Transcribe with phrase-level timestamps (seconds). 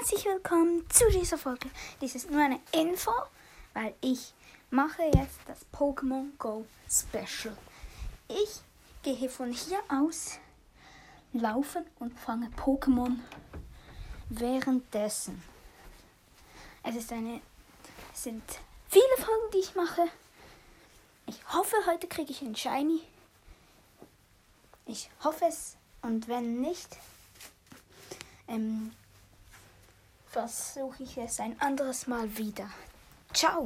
[0.00, 1.68] herzlich willkommen zu dieser Folge.
[2.00, 3.12] Dies ist nur eine Info,
[3.74, 4.32] weil ich
[4.70, 7.54] mache jetzt das Pokémon Go Special.
[8.26, 8.62] Ich
[9.02, 10.38] gehe von hier aus
[11.34, 13.18] laufen und fange Pokémon
[14.30, 15.42] währenddessen.
[16.82, 17.42] Es ist eine,
[18.14, 18.42] es sind
[18.88, 20.06] viele Folgen, die ich mache.
[21.26, 23.02] Ich hoffe, heute kriege ich einen Shiny.
[24.86, 25.76] Ich hoffe es.
[26.00, 26.96] Und wenn nicht,
[28.48, 28.92] ähm,
[30.30, 32.70] versuche ich es ein anderes Mal wieder.
[33.34, 33.58] Ciao!